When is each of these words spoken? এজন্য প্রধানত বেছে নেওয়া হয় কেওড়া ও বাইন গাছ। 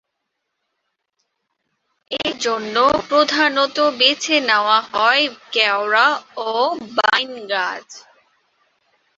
এজন্য 2.21 2.75
প্রধানত 3.09 3.77
বেছে 3.99 4.35
নেওয়া 4.49 4.79
হয় 4.91 5.23
কেওড়া 5.53 6.07
ও 6.41 6.51
বাইন 6.97 7.31
গাছ। 7.47 7.87